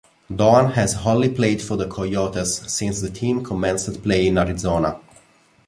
[0.35, 4.99] Doan has only played for the Coyotes since the team commenced play in Arizona.